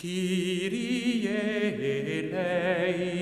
[0.00, 1.26] Kyrie
[2.20, 3.18] eleison.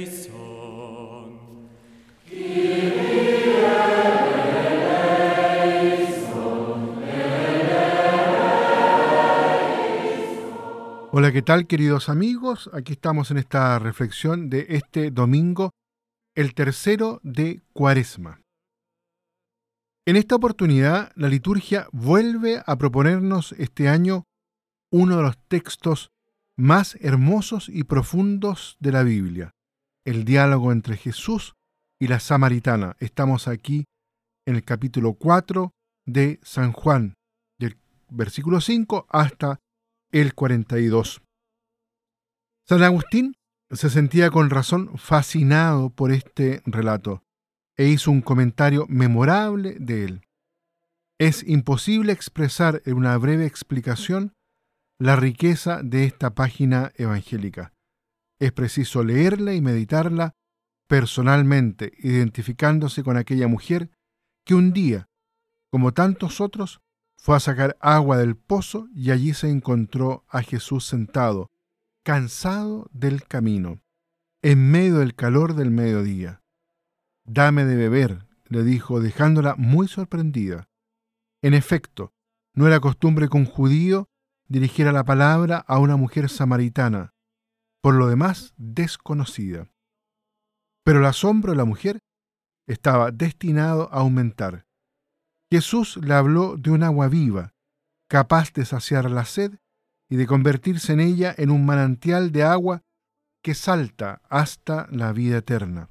[11.13, 12.69] Hola, ¿qué tal queridos amigos?
[12.75, 15.71] Aquí estamos en esta reflexión de este domingo,
[16.35, 18.43] el tercero de Cuaresma.
[20.05, 24.25] En esta oportunidad, la liturgia vuelve a proponernos este año
[24.93, 26.11] uno de los textos
[26.57, 29.51] más hermosos y profundos de la Biblia,
[30.05, 31.55] el diálogo entre Jesús
[32.01, 32.97] y la samaritana.
[32.99, 33.85] Estamos aquí
[34.47, 35.73] en el capítulo 4
[36.07, 37.15] de San Juan,
[37.59, 39.59] del versículo 5 hasta
[40.13, 41.23] el 42.
[42.67, 43.35] San Agustín
[43.71, 47.23] se sentía con razón fascinado por este relato
[47.77, 50.23] e hizo un comentario memorable de él.
[51.19, 54.33] Es imposible expresar en una breve explicación
[54.99, 57.75] la riqueza de esta página evangélica.
[58.39, 60.35] Es preciso leerla y meditarla
[60.89, 63.91] personalmente, identificándose con aquella mujer
[64.45, 65.09] que un día,
[65.71, 66.81] como tantos otros,
[67.19, 71.51] fue a sacar agua del pozo y allí se encontró a Jesús sentado,
[72.05, 73.81] cansado del camino,
[74.43, 76.43] en medio del calor del mediodía.
[77.25, 80.69] Dame de beber, le dijo, dejándola muy sorprendida.
[81.43, 82.13] En efecto,
[82.55, 84.09] no era costumbre que un judío
[84.49, 87.15] dirigiera la palabra a una mujer samaritana,
[87.81, 89.69] por lo demás desconocida.
[90.85, 92.01] Pero el asombro de la mujer
[92.67, 94.67] estaba destinado a aumentar.
[95.51, 97.55] Jesús le habló de un agua viva,
[98.09, 99.59] capaz de saciar la sed
[100.09, 102.83] y de convertirse en ella en un manantial de agua
[103.43, 105.91] que salta hasta la vida eterna.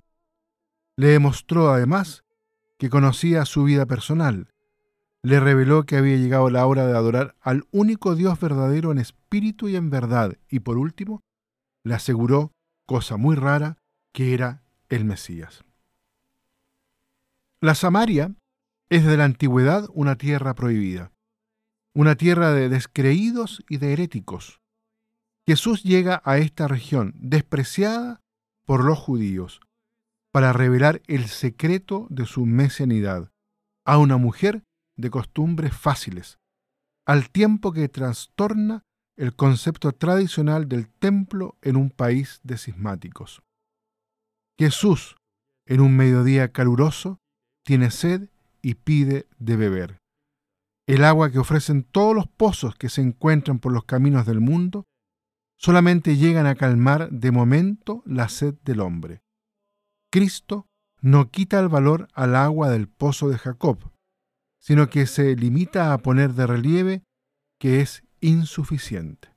[0.98, 2.24] Le demostró además
[2.78, 4.50] que conocía su vida personal.
[5.26, 9.68] Le reveló que había llegado la hora de adorar al único Dios verdadero en espíritu
[9.68, 10.38] y en verdad.
[10.52, 11.24] Y por último,
[11.84, 12.52] le aseguró,
[12.86, 13.80] cosa muy rara,
[14.14, 15.64] que era el Mesías.
[17.60, 18.36] La Samaria
[18.90, 21.12] es de la antigüedad una tierra prohibida,
[21.96, 24.62] una tierra de descreídos y de heréticos.
[25.48, 28.22] Jesús llega a esta región despreciada
[28.64, 29.60] por los judíos
[30.32, 33.32] para revelar el secreto de su mesianidad
[33.86, 34.62] a una mujer
[34.98, 36.40] de costumbres fáciles,
[37.06, 38.84] al tiempo que trastorna
[39.18, 43.42] el concepto tradicional del templo en un país de cismáticos.
[44.60, 45.16] Jesús,
[45.68, 47.20] en un mediodía caluroso,
[47.66, 48.30] tiene sed
[48.62, 50.00] y pide de beber.
[50.88, 54.86] El agua que ofrecen todos los pozos que se encuentran por los caminos del mundo
[55.58, 59.22] solamente llegan a calmar de momento la sed del hombre.
[60.12, 60.68] Cristo
[61.02, 63.92] no quita el valor al agua del pozo de Jacob,
[64.66, 67.04] sino que se limita a poner de relieve
[67.60, 69.30] que es insuficiente.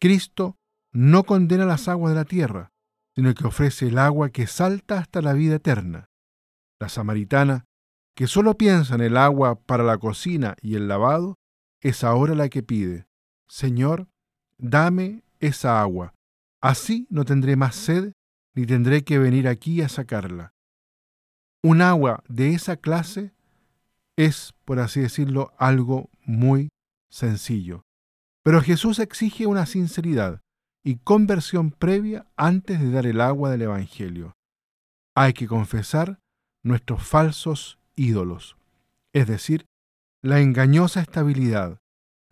[0.00, 0.56] Cristo
[0.92, 2.70] no condena las aguas de la tierra,
[3.14, 6.06] sino que ofrece el agua que salta hasta la vida eterna.
[6.80, 7.66] La samaritana
[8.14, 11.36] que solo piensa en el agua para la cocina y el lavado,
[11.82, 13.06] es ahora la que pide,
[13.46, 14.08] Señor,
[14.56, 16.14] dame esa agua,
[16.62, 18.12] así no tendré más sed
[18.54, 20.52] ni tendré que venir aquí a sacarla.
[21.62, 23.32] Un agua de esa clase
[24.16, 26.68] es, por así decirlo, algo muy
[27.10, 27.82] sencillo.
[28.42, 30.40] Pero Jesús exige una sinceridad
[30.82, 34.34] y conversión previa antes de dar el agua del Evangelio.
[35.14, 36.18] Hay que confesar
[36.62, 38.56] nuestros falsos ídolos,
[39.12, 39.66] es decir,
[40.22, 41.78] la engañosa estabilidad,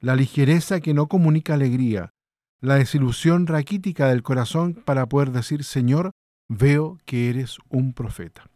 [0.00, 2.10] la ligereza que no comunica alegría,
[2.60, 6.12] la desilusión raquítica del corazón para poder decir, Señor,
[6.49, 8.50] veo que eres un profeta.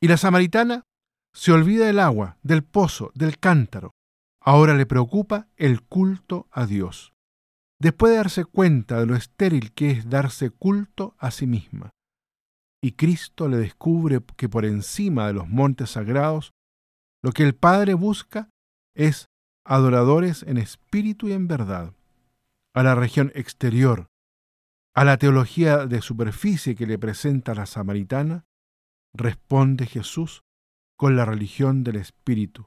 [0.00, 0.84] Y la samaritana
[1.32, 3.92] se olvida del agua, del pozo, del cántaro.
[4.40, 7.12] Ahora le preocupa el culto a Dios.
[7.78, 11.90] Después de darse cuenta de lo estéril que es darse culto a sí misma
[12.82, 16.52] y Cristo le descubre que por encima de los montes sagrados,
[17.22, 18.48] lo que el Padre busca
[18.94, 19.28] es
[19.64, 21.92] adoradores en espíritu y en verdad.
[22.72, 24.06] A la región exterior,
[24.94, 28.44] a la teología de superficie que le presenta la samaritana,
[29.12, 30.42] responde Jesús
[31.00, 32.66] con la religión del espíritu,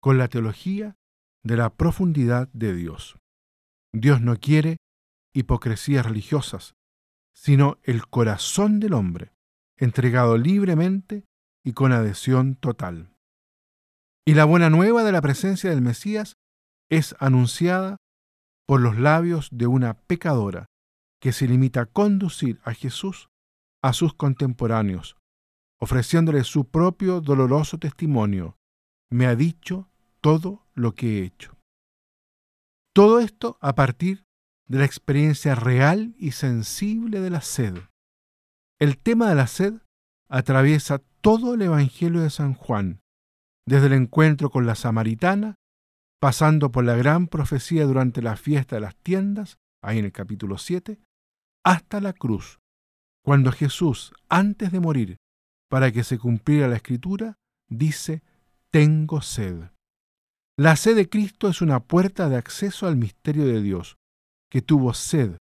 [0.00, 0.94] con la teología
[1.42, 3.18] de la profundidad de Dios.
[3.92, 4.76] Dios no quiere
[5.34, 6.76] hipocresías religiosas,
[7.34, 9.32] sino el corazón del hombre,
[9.76, 11.24] entregado libremente
[11.64, 13.12] y con adhesión total.
[14.24, 16.34] Y la buena nueva de la presencia del Mesías
[16.92, 17.96] es anunciada
[18.68, 20.66] por los labios de una pecadora
[21.20, 23.30] que se limita a conducir a Jesús
[23.82, 25.16] a sus contemporáneos,
[25.82, 28.56] ofreciéndole su propio doloroso testimonio.
[29.10, 29.90] Me ha dicho
[30.20, 31.58] todo lo que he hecho.
[32.94, 34.22] Todo esto a partir
[34.68, 37.74] de la experiencia real y sensible de la sed.
[38.80, 39.74] El tema de la sed
[40.28, 43.00] atraviesa todo el Evangelio de San Juan,
[43.66, 45.56] desde el encuentro con la samaritana,
[46.20, 50.58] pasando por la gran profecía durante la fiesta de las tiendas, ahí en el capítulo
[50.58, 51.00] 7,
[51.64, 52.60] hasta la cruz,
[53.24, 55.16] cuando Jesús, antes de morir,
[55.72, 58.22] para que se cumpliera la escritura, dice,
[58.70, 59.70] tengo sed.
[60.58, 63.96] La sed de Cristo es una puerta de acceso al misterio de Dios,
[64.50, 65.38] que tuvo sed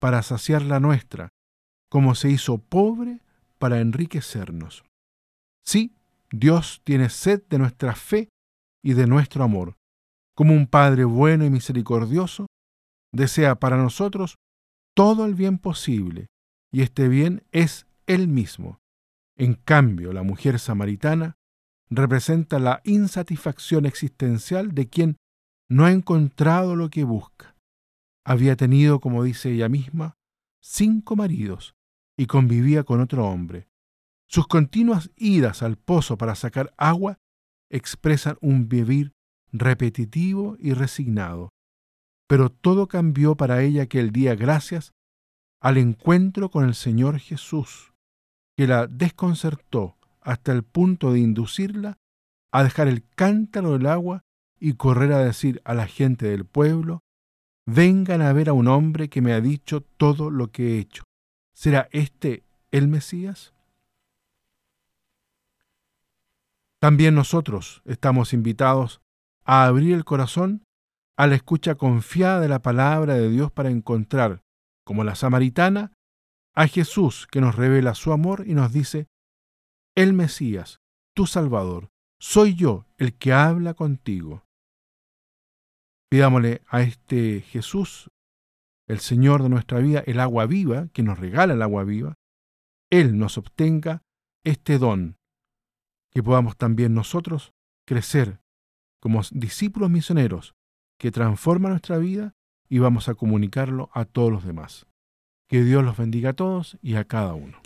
[0.00, 1.30] para saciar la nuestra,
[1.90, 3.22] como se hizo pobre
[3.58, 4.84] para enriquecernos.
[5.66, 5.96] Sí,
[6.30, 8.28] Dios tiene sed de nuestra fe
[8.84, 9.74] y de nuestro amor.
[10.36, 12.46] Como un Padre bueno y misericordioso,
[13.12, 14.36] desea para nosotros
[14.94, 16.28] todo el bien posible,
[16.72, 18.78] y este bien es Él mismo.
[19.36, 21.36] En cambio, la mujer samaritana
[21.90, 25.16] representa la insatisfacción existencial de quien
[25.68, 27.56] no ha encontrado lo que busca.
[28.24, 30.16] Había tenido, como dice ella misma,
[30.60, 31.74] cinco maridos
[32.16, 33.68] y convivía con otro hombre.
[34.28, 37.18] Sus continuas idas al pozo para sacar agua
[37.70, 39.12] expresan un vivir
[39.50, 41.50] repetitivo y resignado.
[42.28, 44.92] Pero todo cambió para ella aquel día gracias
[45.60, 47.91] al encuentro con el Señor Jesús,
[48.62, 51.98] que la desconcertó hasta el punto de inducirla
[52.52, 54.22] a dejar el cántaro del agua
[54.60, 57.02] y correr a decir a la gente del pueblo,
[57.66, 61.02] vengan a ver a un hombre que me ha dicho todo lo que he hecho.
[61.52, 63.52] ¿Será este el Mesías?
[66.78, 69.00] También nosotros estamos invitados
[69.44, 70.62] a abrir el corazón
[71.16, 74.44] a la escucha confiada de la palabra de Dios para encontrar,
[74.84, 75.90] como la samaritana,
[76.54, 79.08] a Jesús que nos revela su amor y nos dice,
[79.94, 80.80] el Mesías,
[81.14, 84.44] tu Salvador, soy yo el que habla contigo.
[86.10, 88.10] Pidámosle a este Jesús,
[88.86, 92.18] el Señor de nuestra vida, el agua viva, que nos regala el agua viva,
[92.90, 94.02] Él nos obtenga
[94.44, 95.16] este don,
[96.10, 97.52] que podamos también nosotros
[97.86, 98.40] crecer
[99.00, 100.54] como discípulos misioneros
[100.98, 102.34] que transforman nuestra vida
[102.68, 104.86] y vamos a comunicarlo a todos los demás.
[105.52, 107.58] Que Dios los bendiga a todos y a cada uno.